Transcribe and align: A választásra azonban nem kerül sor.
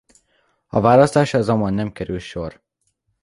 A 0.67 0.79
választásra 0.79 1.39
azonban 1.39 1.73
nem 1.73 1.91
kerül 1.91 2.19
sor. 2.19 2.61